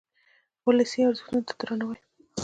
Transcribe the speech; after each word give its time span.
ولسي 0.67 0.99
ارزښتونو 1.09 1.41
ته 1.47 1.53
درناوی. 1.59 1.99